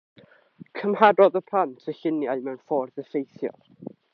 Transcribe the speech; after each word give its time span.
Cymharodd 0.79 1.37
y 1.41 1.43
plant 1.51 1.91
y 1.93 1.97
lluniau 1.99 2.41
mewn 2.47 2.59
ffordd 2.71 3.05
effeithiol. 3.07 3.71